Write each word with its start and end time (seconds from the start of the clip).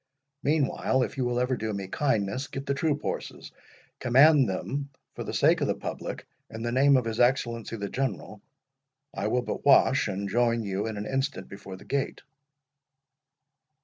Meanwhile, 0.41 1.03
if 1.03 1.15
you 1.15 1.25
will 1.25 1.39
ever 1.39 1.55
do 1.55 1.71
me 1.73 1.87
kindness, 1.87 2.47
get 2.47 2.65
the 2.65 2.73
troop 2.73 3.03
horses—command 3.03 4.49
them 4.49 4.89
for 5.13 5.23
the 5.23 5.31
service 5.31 5.61
of 5.61 5.67
the 5.67 5.75
public, 5.75 6.25
in 6.49 6.63
the 6.63 6.71
name 6.71 6.97
of 6.97 7.05
his 7.05 7.19
Excellency 7.19 7.75
the 7.75 7.87
General. 7.87 8.41
I 9.13 9.27
will 9.27 9.43
but 9.43 9.63
wash, 9.63 10.07
and 10.07 10.27
join 10.27 10.63
you 10.63 10.87
in 10.87 10.97
an 10.97 11.05
instant 11.05 11.47
before 11.47 11.77
the 11.77 11.85
gate." 11.85 12.21